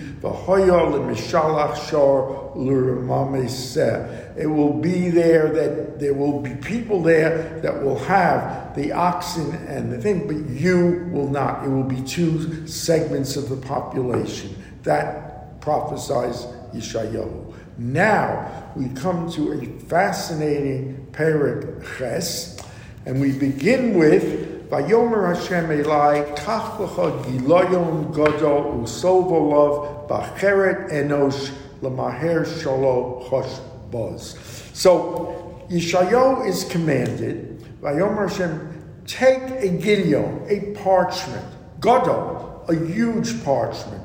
It 4.36 4.46
will 4.46 4.72
be 4.74 5.10
there 5.10 5.48
that 5.52 6.00
there 6.00 6.14
will 6.14 6.40
be 6.40 6.54
people 6.56 7.02
there 7.02 7.60
that 7.60 7.82
will 7.82 7.98
have 8.00 8.74
the 8.74 8.92
oxen 8.92 9.54
and 9.66 9.92
the 9.92 9.98
thing, 9.98 10.26
but 10.26 10.36
you 10.50 11.08
will 11.12 11.28
not. 11.28 11.64
It 11.64 11.68
will 11.68 11.84
be 11.84 12.02
two 12.02 12.66
segments 12.66 13.36
of 13.36 13.48
the 13.48 13.56
population. 13.56 14.56
That 14.82 15.60
prophesies 15.60 16.46
Yeshayahu. 16.74 17.49
Now 17.80 18.72
we 18.76 18.90
come 18.90 19.32
to 19.32 19.52
a 19.52 19.64
fascinating 19.86 21.08
Perik 21.12 21.82
Ches, 21.96 22.60
and 23.06 23.18
we 23.22 23.32
begin 23.32 23.98
with 23.98 24.68
Vayomer 24.68 25.34
Hashem 25.34 25.72
Eli 25.72 26.20
Kach 26.34 26.76
Giloyon 26.76 28.12
Godol 28.12 28.82
Usovolov 28.82 30.10
Bacheret 30.10 30.90
Enosh 30.90 31.50
Lamaher 31.80 32.44
Shalo 32.44 33.26
Chosh 33.30 33.62
Boz. 33.90 34.36
So 34.74 35.64
Yeshayahu 35.70 36.46
is 36.46 36.64
commanded, 36.64 37.64
Vayomer 37.80 38.28
Hashem, 38.28 38.82
take 39.06 39.40
a 39.52 39.68
gideon, 39.68 40.44
a 40.50 40.78
parchment, 40.78 41.46
Godol, 41.80 42.68
a 42.68 42.74
huge 42.92 43.42
parchment, 43.42 43.99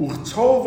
Uchtov 0.00 0.64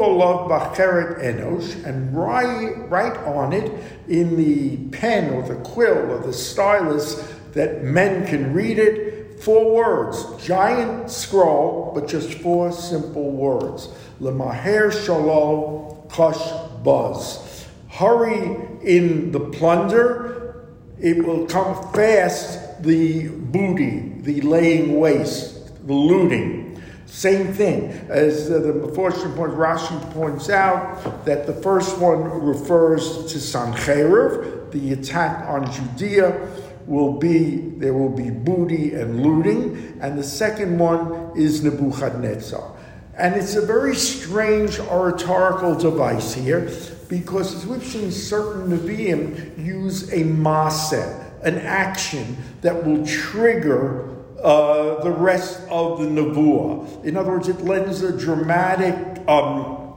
bacheret 0.48 1.20
enosh, 1.20 1.84
and 1.86 2.16
write, 2.16 2.88
write 2.88 3.18
on 3.25 3.52
it 3.52 3.72
in 4.08 4.38
the 4.38 4.78
pen 4.96 5.34
or 5.34 5.42
the 5.42 5.56
quill 5.56 6.12
or 6.12 6.20
the 6.20 6.32
stylus 6.32 7.16
that 7.54 7.84
men 7.84 8.28
can 8.28 8.54
read 8.54 8.78
it. 8.78 9.42
Four 9.42 9.74
words, 9.74 10.24
giant 10.46 11.10
scroll, 11.10 11.92
but 11.96 12.08
just 12.08 12.36
four 12.36 12.72
simple 12.72 13.32
words. 13.32 13.90
Lemaher 14.22 14.92
shalom 14.92 16.08
kosh 16.10 16.52
buzz. 16.84 17.68
Hurry 17.90 18.56
in 18.84 19.32
the 19.32 19.40
plunder, 19.40 20.66
it 21.00 21.25
will 21.25 21.46
come 21.48 21.92
fast 21.92 22.84
the 22.84 23.30
booty, 23.30 24.13
the 24.20 24.42
laying 24.42 25.00
waste, 25.00 25.86
the 25.88 25.94
looting. 25.94 26.73
Same 27.13 27.53
thing. 27.53 27.91
As 28.10 28.50
uh, 28.50 28.58
the 28.58 28.74
Meforshim 28.74 29.36
point, 29.36 29.53
Rashi 29.53 30.13
points 30.13 30.50
out 30.50 31.24
that 31.25 31.46
the 31.46 31.53
first 31.53 32.00
one 32.00 32.24
refers 32.24 33.32
to 33.32 33.38
Sancheiriv, 33.38 34.72
the 34.72 34.93
attack 34.93 35.48
on 35.48 35.72
Judea 35.72 36.50
will 36.88 37.13
be 37.13 37.58
there 37.77 37.93
will 37.93 38.10
be 38.10 38.32
booty 38.32 38.96
and 38.96 39.22
looting, 39.22 39.96
and 40.01 40.17
the 40.17 40.24
second 40.24 40.79
one 40.79 41.38
is 41.38 41.63
Nebuchadnezzar. 41.63 42.75
And 43.15 43.36
it's 43.36 43.53
a 43.53 43.62
very 43.63 43.96
strange 43.96 44.79
oratorical 44.79 45.75
device 45.75 46.34
here 46.34 46.72
because 47.10 47.53
as 47.53 47.67
we've 47.67 47.86
seen 47.86 48.12
certain 48.12 48.75
Nevi'im 48.75 49.63
use 49.63 50.12
a 50.12 50.24
maseh, 50.24 51.43
an 51.43 51.60
action 51.60 52.38
that 52.62 52.84
will 52.84 53.05
trigger 53.05 54.12
uh, 54.43 55.01
the 55.03 55.12
rest 55.12 55.62
of 55.69 56.00
the 56.00 56.05
Nebuah. 56.05 57.05
In 57.05 57.15
other 57.15 57.31
words, 57.31 57.47
it 57.47 57.62
lends 57.62 58.01
a 58.01 58.15
dramatic 58.17 58.95
um, 59.27 59.89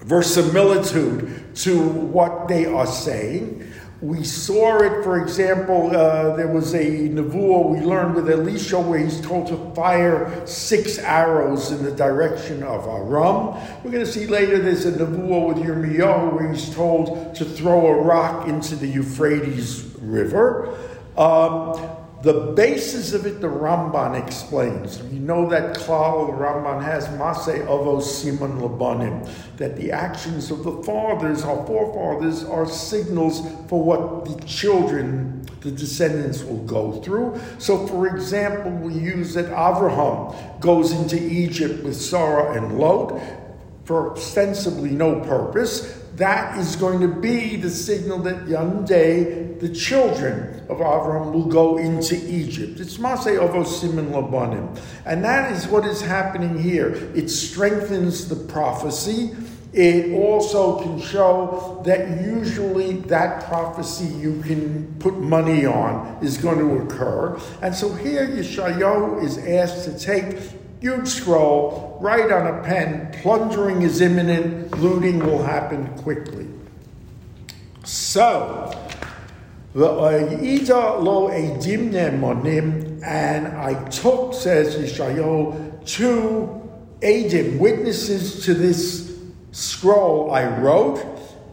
verisimilitude 0.00 1.54
to 1.54 1.88
what 1.88 2.48
they 2.48 2.66
are 2.66 2.86
saying. 2.86 3.64
We 4.00 4.22
saw 4.22 4.78
it, 4.82 5.02
for 5.02 5.20
example, 5.20 5.94
uh, 5.94 6.36
there 6.36 6.46
was 6.46 6.72
a 6.74 7.08
Nebuah 7.08 7.70
we 7.70 7.80
learned 7.84 8.14
with 8.14 8.30
Elisha 8.30 8.80
where 8.80 8.98
he's 8.98 9.20
told 9.20 9.48
to 9.48 9.74
fire 9.74 10.46
six 10.46 10.98
arrows 10.98 11.72
in 11.72 11.84
the 11.84 11.90
direction 11.90 12.62
of 12.62 12.86
Aram. 12.86 13.60
We're 13.82 13.90
going 13.90 14.04
to 14.04 14.10
see 14.10 14.28
later 14.28 14.58
there's 14.58 14.86
a 14.86 14.92
Nebuah 14.92 15.48
with 15.48 15.56
Yirmiyahu 15.58 16.32
where 16.32 16.52
he's 16.52 16.72
told 16.72 17.34
to 17.34 17.44
throw 17.44 17.86
a 17.88 18.02
rock 18.02 18.46
into 18.46 18.76
the 18.76 18.86
Euphrates 18.86 19.84
River. 20.00 20.76
Um, 21.16 21.97
the 22.22 22.52
basis 22.56 23.12
of 23.12 23.26
it, 23.26 23.40
the 23.40 23.46
Ramban 23.46 24.20
explains. 24.20 24.98
You 25.02 25.20
know 25.20 25.48
that 25.50 25.76
klal 25.76 26.26
the 26.26 26.32
Ramban 26.32 26.82
has 26.82 27.06
Masay 27.08 27.64
Avos 27.66 28.02
Siman 28.02 28.60
Labanim, 28.60 29.28
that 29.56 29.76
the 29.76 29.92
actions 29.92 30.50
of 30.50 30.64
the 30.64 30.82
fathers, 30.82 31.44
our 31.44 31.64
forefathers, 31.64 32.44
are 32.44 32.66
signals 32.66 33.40
for 33.68 33.82
what 33.82 34.24
the 34.24 34.44
children, 34.46 35.46
the 35.60 35.70
descendants, 35.70 36.42
will 36.42 36.64
go 36.64 37.00
through. 37.02 37.40
So, 37.58 37.86
for 37.86 38.08
example, 38.08 38.72
we 38.72 38.94
use 38.94 39.34
that 39.34 39.46
Avraham 39.46 40.60
goes 40.60 40.90
into 40.90 41.16
Egypt 41.16 41.84
with 41.84 41.94
Sarah 41.96 42.54
and 42.54 42.80
Lot 42.80 43.20
for 43.84 44.12
ostensibly 44.12 44.90
no 44.90 45.20
purpose 45.20 45.97
that 46.16 46.58
is 46.58 46.76
going 46.76 47.00
to 47.00 47.08
be 47.08 47.56
the 47.56 47.70
signal 47.70 48.18
that 48.20 48.48
one 48.48 48.84
day 48.84 49.54
the 49.60 49.68
children 49.68 50.60
of 50.68 50.76
Abraham 50.80 51.32
will 51.32 51.46
go 51.46 51.78
into 51.78 52.16
Egypt. 52.28 52.80
It's 52.80 52.98
Masay 52.98 53.38
Ovo 53.38 53.62
Siman 53.62 54.10
Labanim. 54.10 54.78
And 55.04 55.24
that 55.24 55.52
is 55.52 55.66
what 55.66 55.84
is 55.84 56.00
happening 56.00 56.60
here. 56.60 56.94
It 57.14 57.28
strengthens 57.28 58.28
the 58.28 58.36
prophecy. 58.36 59.34
It 59.72 60.12
also 60.14 60.80
can 60.82 61.00
show 61.00 61.82
that 61.84 62.22
usually 62.22 62.94
that 63.02 63.44
prophecy 63.44 64.06
you 64.06 64.40
can 64.42 64.94
put 64.98 65.18
money 65.18 65.66
on 65.66 66.18
is 66.22 66.38
going 66.38 66.58
to 66.58 66.82
occur. 66.82 67.38
And 67.62 67.74
so 67.74 67.92
here 67.92 68.26
Yeshayahu 68.26 69.22
is 69.22 69.38
asked 69.38 69.84
to 69.84 69.98
take 69.98 70.38
Huge 70.80 71.08
scroll, 71.08 71.98
write 72.00 72.30
on 72.30 72.46
a 72.46 72.62
pen, 72.62 73.10
plundering 73.20 73.82
is 73.82 74.00
imminent, 74.00 74.78
looting 74.78 75.18
will 75.18 75.42
happen 75.42 75.88
quickly. 75.98 76.46
So, 77.84 78.70
uh, 79.74 79.80
monim, 82.20 83.02
and 83.02 83.48
I 83.48 83.88
took, 83.88 84.34
says 84.34 84.76
Yeshayahu, 84.76 85.84
two 85.84 86.70
edim, 87.00 87.58
witnesses 87.58 88.44
to 88.44 88.54
this 88.54 89.18
scroll 89.50 90.30
I 90.30 90.46
wrote, 90.60 91.04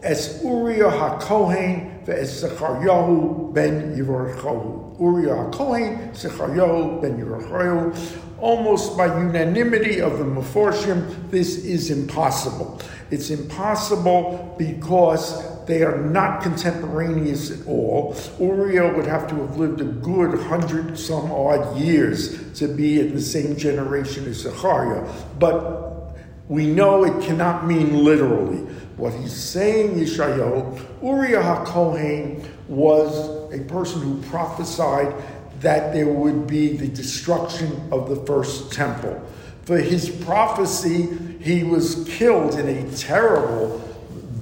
as 0.02 0.40
Uriah 0.44 0.90
HaKohen 0.90 2.04
ve'es 2.04 2.26
Zechariah 2.26 3.52
ben 3.52 3.96
Yerochahu. 3.96 5.00
Uriah 5.00 5.50
HaKohen, 5.50 6.14
Zechariah 6.14 7.00
ben 7.00 7.18
Yerochahu, 7.18 7.92
almost 8.38 8.96
by 8.96 9.06
unanimity 9.06 10.00
of 10.00 10.18
the 10.18 10.24
Meforshim, 10.24 11.30
this 11.30 11.64
is 11.64 11.90
impossible. 11.90 12.80
It's 13.10 13.30
impossible 13.30 14.54
because 14.58 15.64
they 15.66 15.82
are 15.82 15.98
not 15.98 16.42
contemporaneous 16.42 17.50
at 17.50 17.66
all. 17.66 18.16
Uriah 18.38 18.94
would 18.94 19.06
have 19.06 19.28
to 19.28 19.34
have 19.36 19.56
lived 19.56 19.80
a 19.80 19.84
good 19.84 20.40
hundred 20.42 20.98
some 20.98 21.30
odd 21.32 21.76
years 21.76 22.58
to 22.58 22.68
be 22.68 23.00
in 23.00 23.14
the 23.14 23.20
same 23.20 23.56
generation 23.56 24.26
as 24.26 24.36
Zechariah. 24.38 25.08
But 25.38 26.16
we 26.48 26.66
know 26.66 27.04
it 27.04 27.24
cannot 27.24 27.66
mean 27.66 28.04
literally. 28.04 28.58
What 28.96 29.12
he's 29.14 29.34
saying, 29.34 29.96
Yeshayahu, 29.96 31.02
Uriah 31.02 31.42
HaKohen 31.42 32.46
was 32.68 33.52
a 33.52 33.62
person 33.64 34.00
who 34.00 34.22
prophesied 34.22 35.12
that 35.60 35.92
there 35.92 36.08
would 36.08 36.46
be 36.46 36.76
the 36.76 36.88
destruction 36.88 37.88
of 37.90 38.08
the 38.08 38.16
first 38.26 38.72
temple. 38.72 39.20
For 39.62 39.78
his 39.78 40.10
prophecy, 40.10 41.08
he 41.40 41.64
was 41.64 42.04
killed 42.08 42.58
in 42.58 42.68
a 42.68 42.96
terrible, 42.96 43.78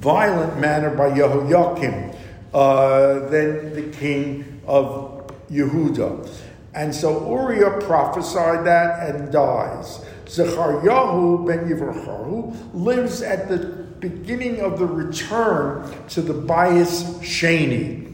violent 0.00 0.58
manner 0.58 0.94
by 0.94 1.14
Jehoiakim, 1.14 2.12
uh, 2.52 3.28
then 3.30 3.74
the 3.74 3.96
king 3.96 4.60
of 4.66 5.30
Yehuda. 5.50 6.28
And 6.74 6.94
so 6.94 7.30
Uriah 7.30 7.80
prophesied 7.80 8.66
that 8.66 9.08
and 9.08 9.32
dies. 9.32 10.04
Zechariah 10.28 11.38
ben 11.46 11.68
Yevarchahu 11.68 12.74
lives 12.74 13.22
at 13.22 13.48
the 13.48 13.58
beginning 14.00 14.60
of 14.60 14.78
the 14.78 14.86
return 14.86 15.90
to 16.08 16.20
the 16.20 16.34
Bayis 16.34 17.04
Sheni. 17.20 18.12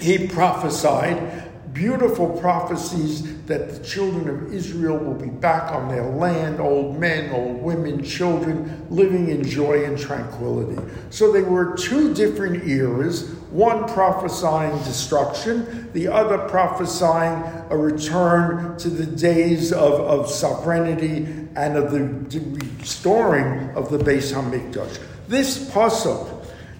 He 0.00 0.26
prophesied 0.26 1.50
beautiful 1.74 2.38
prophecies 2.40 3.44
that 3.46 3.68
the 3.68 3.84
children 3.84 4.28
of 4.28 4.54
Israel 4.54 4.96
will 4.96 5.14
be 5.14 5.28
back 5.28 5.72
on 5.72 5.88
their 5.88 6.04
land, 6.04 6.60
old 6.60 6.98
men, 6.98 7.30
old 7.32 7.60
women, 7.60 8.02
children, 8.02 8.86
living 8.88 9.28
in 9.28 9.44
joy 9.44 9.84
and 9.84 9.98
tranquility. 9.98 10.80
So 11.10 11.32
they 11.32 11.42
were 11.42 11.76
two 11.76 12.14
different 12.14 12.66
eras, 12.66 13.30
one 13.50 13.86
prophesying 13.88 14.76
destruction, 14.84 15.90
the 15.92 16.08
other 16.08 16.38
prophesying 16.48 17.42
a 17.70 17.76
return 17.76 18.78
to 18.78 18.88
the 18.88 19.06
days 19.06 19.72
of, 19.72 19.94
of 19.94 20.30
sovereignty 20.30 21.26
and 21.56 21.76
of 21.76 21.90
the, 21.90 21.98
the 22.38 22.66
restoring 22.78 23.70
of 23.76 23.90
the 23.90 23.98
Beis 23.98 24.32
HaMikdash. 24.32 25.00
This 25.28 25.70
pasuk, 25.70 26.33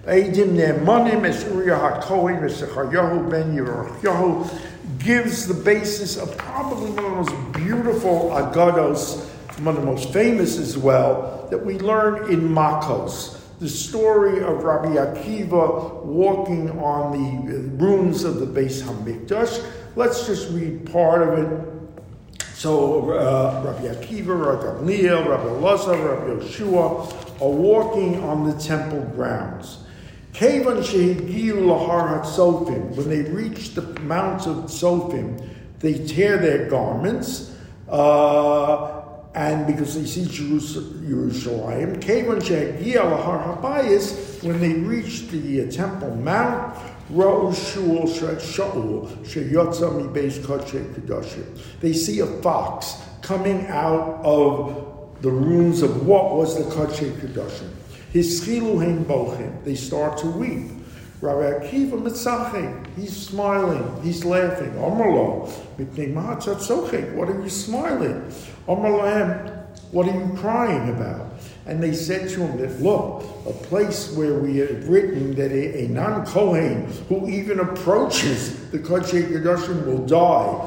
Eidim 0.05 0.49
Ne'emanim 0.49 1.25
Es 1.25 1.43
Uriah 1.45 1.99
HaKohen 1.99 2.39
Yahu 2.41 3.27
Ben 3.27 3.55
Yerochahu 3.55 4.47
gives 4.99 5.47
the 5.47 5.53
basis 5.55 6.15
of 6.15 6.37
probably 6.37 6.91
one 6.91 7.05
of 7.05 7.27
the 7.27 7.33
most 7.33 7.53
beautiful 7.53 8.29
agados, 8.29 9.25
one 9.61 9.75
of 9.75 9.81
the 9.81 9.85
most 9.87 10.13
famous 10.13 10.59
as 10.59 10.77
well, 10.77 11.47
that 11.49 11.57
we 11.57 11.79
learn 11.79 12.31
in 12.31 12.41
Makos. 12.41 13.39
The 13.59 13.67
story 13.67 14.43
of 14.43 14.63
Rabbi 14.63 14.89
Akiva 14.89 16.03
walking 16.03 16.69
on 16.79 17.13
the 17.47 17.83
ruins 17.83 18.23
of 18.23 18.39
the 18.39 18.45
Beis 18.45 18.83
Hamikdash. 18.83 19.65
Let's 19.95 20.27
just 20.27 20.51
read 20.51 20.91
part 20.91 21.27
of 21.27 21.39
it. 21.39 22.43
So 22.53 23.09
uh, 23.09 23.63
Rabbi 23.65 23.87
Akiva, 23.87 24.39
Rabbi 24.39 24.81
Gamliel, 24.81 25.27
Rabbi 25.27 25.45
Elazar, 25.45 25.97
Rabbi 25.97 26.43
Yehoshua 26.43 27.41
are 27.41 27.49
walking 27.49 28.23
on 28.23 28.47
the 28.47 28.53
temple 28.61 29.01
grounds. 29.15 29.79
Kevan 30.35 30.77
shehigiu 30.83 31.61
lahar 31.63 32.21
hatzofim. 32.21 32.93
When 32.95 33.07
they 33.07 33.21
reach 33.21 33.73
the 33.73 33.83
Mount 34.01 34.45
of 34.47 34.65
Tzofim, 34.65 35.41
they 35.79 36.05
tear 36.05 36.37
their 36.37 36.69
garments, 36.69 37.55
uh, 37.87 39.01
and 39.33 39.65
because 39.65 39.95
they 39.95 40.05
see 40.05 40.25
Jerusalem, 40.25 42.01
Kevan 42.01 42.39
shehigiu 42.41 42.95
lahar 42.95 43.61
habayis. 43.61 44.43
When 44.43 44.59
they 44.59 44.73
reach 44.73 45.29
the 45.29 45.61
uh, 45.61 45.71
Temple 45.71 46.13
Mount, 46.17 46.75
They 51.79 51.93
see 51.93 52.19
a 52.19 52.25
fox 52.41 52.95
coming 53.21 53.67
out 53.67 54.21
of 54.23 55.21
the 55.21 55.29
ruins 55.31 55.81
of 55.81 56.05
what 56.05 56.35
was 56.35 56.57
the 56.57 56.63
Kodesh 56.63 57.11
Kedoshim. 57.19 57.84
They 58.15 58.21
start 59.75 60.17
to 60.19 60.27
weep. 60.27 60.71
Rabbi 61.19 61.65
Akiva 61.65 62.01
mitzachim. 62.01 62.87
He's 62.95 63.13
smiling. 63.13 64.01
He's 64.03 64.23
laughing. 64.23 64.71
Omerlo. 64.75 65.49
What 67.13 67.29
are 67.29 67.41
you 67.43 67.49
smiling? 67.49 68.21
Omerlahem. 68.69 69.51
What 69.91 70.07
are 70.07 70.13
you 70.17 70.33
crying 70.37 70.95
about? 70.95 71.33
And 71.65 71.83
they 71.83 71.91
said 71.91 72.29
to 72.29 72.47
him 72.47 72.57
that, 72.59 72.81
look, 72.81 73.23
a 73.47 73.51
place 73.51 74.13
where 74.13 74.39
we 74.39 74.59
have 74.59 74.87
written 74.87 75.35
that 75.35 75.51
a, 75.51 75.83
a 75.83 75.87
non-Kohen 75.89 76.89
who 77.09 77.27
even 77.27 77.59
approaches 77.59 78.69
the 78.69 78.79
Kodesh 78.79 79.29
Kedoshim 79.29 79.85
will 79.85 80.05
die. 80.05 80.65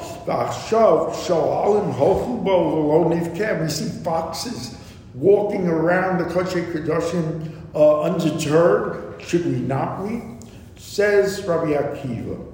We 3.63 3.69
see 3.71 3.89
foxes 4.05 4.78
walking 5.19 5.67
around 5.67 6.19
the 6.19 6.25
Kodesh 6.25 6.73
Kedoshim 6.73 7.51
uh, 7.75 8.03
undeterred, 8.03 9.21
should 9.21 9.45
we 9.45 9.59
not 9.61 10.03
weep? 10.05 10.23
Says 10.77 11.45
Rabbi 11.45 11.73
Akiva. 11.73 12.45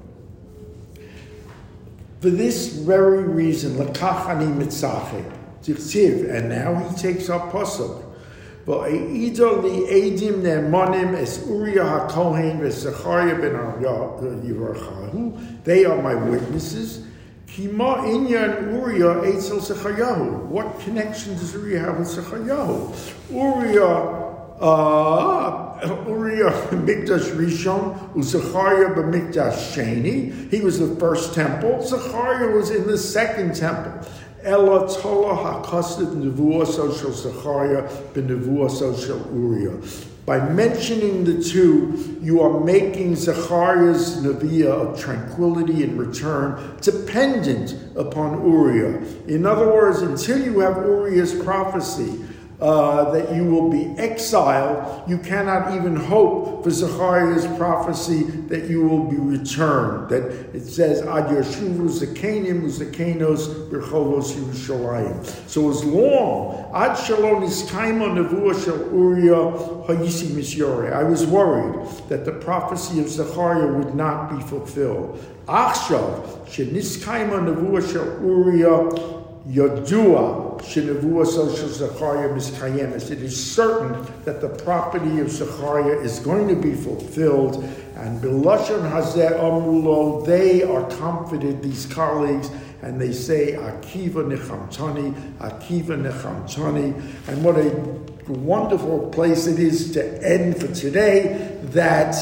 For 2.21 2.31
this 2.31 2.73
very 2.73 3.25
reason, 3.25 3.73
lakach 3.73 4.29
ani 4.29 4.47
mitzache, 4.47 5.31
and 5.67 6.49
now 6.49 6.75
he 6.75 6.97
takes 6.97 7.29
up 7.29 7.53
pasuk. 7.53 8.03
V'eido 8.67 9.63
li 9.63 10.11
edim 10.11 10.43
ne'emanim 10.43 11.15
es 11.15 11.47
Uriah 11.47 12.09
HaKohen 12.09 12.61
v'Zechariah 12.61 13.41
ben 13.41 13.53
Yerochahu. 14.43 15.65
They 15.65 15.85
are 15.85 16.01
my 16.01 16.15
witnesses. 16.15 17.07
Kima 17.55 18.03
inyan 18.11 18.73
Uriah 18.75 19.23
etzel 19.23 19.59
Sechayahu. 19.59 20.47
What 20.47 20.81
connection 20.81 21.35
does 21.35 21.55
Uriah 21.55 21.79
have 21.79 21.99
with 22.01 22.09
Sechayahu? 22.09 22.91
Uriah, 23.31 24.59
uh, 24.61 26.05
Uriah 26.09 26.51
Mikdash 26.73 27.31
Rishon, 27.39 28.21
Zechariah 28.25 28.91
b'Mikdash 28.97 29.71
Sheni. 29.71 30.51
He 30.51 30.63
was 30.63 30.81
the 30.81 30.97
first 30.97 31.33
temple. 31.33 31.81
Zechariah 31.81 32.51
was 32.51 32.71
in 32.71 32.89
the 32.89 32.99
second 32.99 33.55
temple. 33.55 34.05
Ella 34.43 34.93
Tola 34.93 35.63
HaKasid 35.63 36.13
Nevuah 36.13 36.67
Social 36.67 37.13
Zechariah 37.13 37.89
b'Nevuah 38.15 38.69
Social 38.69 39.19
Uriah. 39.33 39.79
By 40.27 40.49
mentioning 40.49 41.25
the 41.25 41.43
two, 41.43 42.19
you 42.23 42.41
are 42.41 42.59
making 42.61 43.17
Zechariah's 43.17 44.23
Neviah 44.23 44.71
of 44.71 44.99
tranquility 44.99 45.85
and 45.85 45.99
return 45.99 46.79
dependent 46.81 47.75
upon 47.95 48.43
Uriah. 48.43 49.03
In 49.27 49.45
other 49.45 49.67
words, 49.67 50.01
until 50.01 50.43
you 50.43 50.61
have 50.61 50.79
Uriah's 50.79 51.35
prophecy, 51.45 52.25
uh, 52.61 53.11
that 53.11 53.35
you 53.35 53.45
will 53.45 53.69
be 53.69 53.87
exiled, 53.99 55.09
you 55.09 55.19
cannot 55.19 55.75
even 55.75 55.97
hope 55.97 56.65
for 56.65 56.71
Zechariah's 56.71 57.47
prophecy 57.59 58.23
that 58.49 58.71
you 58.71 58.87
will 58.87 59.05
be 59.11 59.17
returned. 59.17 60.09
That 60.09 60.23
it 60.55 60.67
says, 60.67 61.03
Ad 61.03 61.27
Yeshuvu 61.27 61.89
Zakenim 61.89 62.63
Zakenos 62.63 63.69
Berchovos 63.71 64.33
Yerushalayim. 64.33 65.25
So 65.49 65.71
as 65.71 65.85
long, 65.85 66.71
Ad 66.75 66.97
Shalom 66.97 67.43
Iskaima 67.43 68.15
Nevuah 68.15 68.65
Shel 68.65 68.79
Uriah 68.93 69.85
Hayisi 69.87 70.29
Misyore, 70.29 70.93
I 70.93 71.03
was 71.03 71.27
worried 71.27 71.89
that 72.09 72.25
the 72.25 72.33
prophecy 72.33 73.01
of 73.01 73.09
Zechariah 73.09 73.73
would 73.73 73.95
not 73.95 74.31
be 74.31 74.43
fulfilled. 74.45 75.23
Achshav, 75.47 76.47
Sheniskaima 76.47 77.55
Nevuah 77.55 77.93
Shel 77.93 78.27
Uriah 78.27 79.14
Yodua 79.49 80.59
Shinavua 80.63 81.27
Social 81.27 81.69
Zechariah 81.69 82.31
Miskayemis. 82.31 83.11
It 83.11 83.21
is 83.21 83.55
certain 83.55 84.07
that 84.25 84.41
the 84.41 84.49
property 84.49 85.21
of 85.21 85.31
Zechariah 85.31 85.99
is 86.01 86.19
going 86.21 86.49
to 86.49 86.57
be 86.57 86.75
fulfilled. 86.75 87.63
And 87.97 88.23
Bilashon 88.23 88.91
Hazeh 88.91 89.39
Amulo, 89.39 90.25
they 90.25 90.63
are 90.63 90.89
comforted, 90.97 91.63
these 91.63 91.85
colleagues, 91.87 92.51
and 92.81 92.99
they 92.99 93.13
say, 93.13 93.53
Akiva 93.53 94.25
Nechamtani, 94.25 95.13
Akiva 95.39 96.01
Nechamtani. 96.01 97.29
And 97.29 97.45
what 97.45 97.57
a 97.57 97.71
wonderful 98.33 99.11
place 99.11 99.47
it 99.47 99.59
is 99.59 99.93
to 99.93 100.27
end 100.27 100.59
for 100.59 100.69
today 100.69 101.59
that 101.65 102.15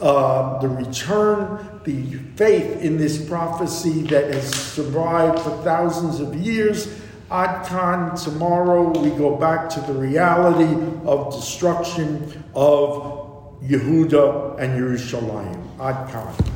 uh, 0.00 0.58
the 0.60 0.68
return 0.68 1.58
the 1.84 2.18
faith 2.36 2.82
in 2.82 2.96
this 2.96 3.24
prophecy 3.28 4.02
that 4.02 4.32
has 4.32 4.50
survived 4.54 5.40
for 5.40 5.50
thousands 5.62 6.20
of 6.20 6.34
years. 6.34 7.00
Ad 7.30 7.66
Khan, 7.66 8.16
tomorrow 8.16 8.90
we 8.98 9.10
go 9.10 9.36
back 9.36 9.68
to 9.70 9.80
the 9.82 9.92
reality 9.92 10.74
of 11.04 11.32
destruction 11.32 12.44
of 12.54 13.58
Yehuda 13.62 14.58
and 14.58 14.80
Yerushalayim. 14.80 15.78
Ad 15.78 16.10
Khan. 16.12 16.50